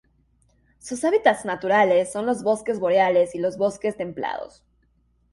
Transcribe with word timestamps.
Sus 0.79 1.03
hábitats 1.03 1.45
naturales 1.45 2.11
son 2.11 2.25
los 2.25 2.41
bosques 2.41 2.79
boreales 2.79 3.35
y 3.35 3.37
los 3.39 3.57
bosques 3.59 3.95
templados. 3.97 4.63